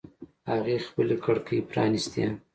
هغې 0.49 0.77
خپلې 0.87 1.15
کړکۍ 1.25 1.59
پرانیستې 1.69 2.25